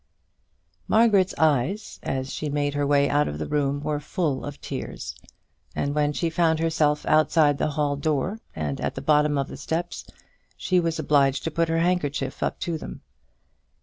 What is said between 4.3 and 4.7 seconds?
of